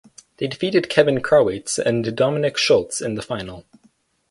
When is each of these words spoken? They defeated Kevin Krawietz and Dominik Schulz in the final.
They 0.37 0.47
defeated 0.47 0.89
Kevin 0.89 1.19
Krawietz 1.19 1.77
and 1.77 2.03
Dominik 2.03 2.57
Schulz 2.57 3.01
in 3.01 3.13
the 3.13 3.21
final. 3.21 3.65